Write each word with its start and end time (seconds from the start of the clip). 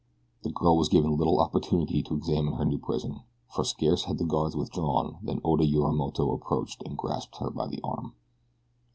The 0.41 0.49
girl 0.49 0.77
was 0.77 0.89
given 0.89 1.15
little 1.15 1.39
opportunity 1.39 2.01
to 2.01 2.15
examine 2.15 2.55
her 2.55 2.65
new 2.65 2.79
prison, 2.79 3.21
for 3.53 3.63
scarce 3.63 4.05
had 4.05 4.17
the 4.17 4.25
guards 4.25 4.55
withdrawn 4.55 5.19
than 5.21 5.39
Oda 5.43 5.63
Yorimoto 5.63 6.33
approached 6.33 6.81
and 6.87 6.97
grasped 6.97 7.37
her 7.37 7.51
by 7.51 7.67
the 7.67 7.81
arm. 7.83 8.15